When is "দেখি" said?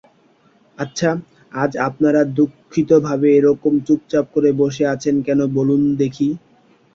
6.01-6.27